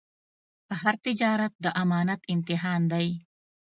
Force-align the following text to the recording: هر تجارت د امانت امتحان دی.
هر 0.81 0.95
تجارت 1.05 1.53
د 1.63 1.65
امانت 1.81 2.21
امتحان 2.33 2.81
دی. 2.91 3.07